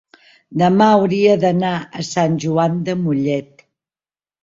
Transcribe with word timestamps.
demà 0.61 0.87
hauria 0.93 1.35
d'anar 1.45 1.75
a 2.01 2.07
Sant 2.09 2.41
Joan 2.47 2.83
de 2.91 2.99
Mollet. 3.07 3.67